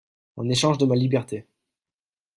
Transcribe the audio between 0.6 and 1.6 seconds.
de ma liberté.